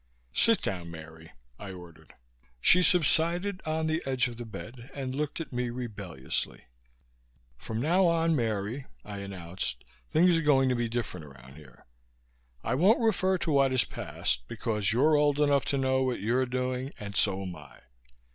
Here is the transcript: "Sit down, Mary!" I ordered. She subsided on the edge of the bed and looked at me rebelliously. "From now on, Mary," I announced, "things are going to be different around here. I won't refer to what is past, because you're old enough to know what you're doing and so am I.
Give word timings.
"Sit 0.33 0.63
down, 0.63 0.89
Mary!" 0.89 1.31
I 1.59 1.73
ordered. 1.73 2.15
She 2.59 2.81
subsided 2.81 3.61
on 3.67 3.85
the 3.85 4.01
edge 4.03 4.27
of 4.27 4.37
the 4.37 4.47
bed 4.47 4.89
and 4.95 5.13
looked 5.13 5.39
at 5.39 5.53
me 5.53 5.69
rebelliously. 5.69 6.63
"From 7.55 7.79
now 7.79 8.07
on, 8.07 8.35
Mary," 8.35 8.87
I 9.05 9.19
announced, 9.19 9.83
"things 10.09 10.39
are 10.39 10.41
going 10.41 10.69
to 10.69 10.75
be 10.75 10.89
different 10.89 11.27
around 11.27 11.55
here. 11.57 11.85
I 12.63 12.73
won't 12.73 12.99
refer 12.99 13.37
to 13.37 13.51
what 13.51 13.71
is 13.71 13.83
past, 13.85 14.47
because 14.47 14.91
you're 14.91 15.15
old 15.15 15.39
enough 15.39 15.65
to 15.65 15.77
know 15.77 16.01
what 16.01 16.19
you're 16.19 16.47
doing 16.47 16.89
and 16.99 17.15
so 17.15 17.43
am 17.43 17.55
I. 17.55 17.81